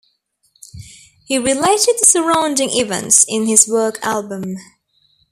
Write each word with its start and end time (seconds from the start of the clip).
He 1.25 1.37
related 1.37 1.97
the 1.99 2.07
surrounding 2.07 2.71
events 2.71 3.23
in 3.27 3.45
his 3.45 3.67
work 3.67 3.99
Album. 4.03 4.55